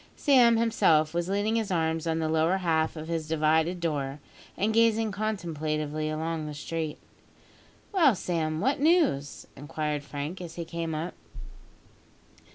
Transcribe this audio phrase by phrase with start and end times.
[0.15, 4.19] Sam himself was leaning his arms on the lower half of his divided door,
[4.57, 6.97] and gazing contemplatively along the street.
[7.91, 11.13] "Well, Sam, what news?" inquired Frank as he came up.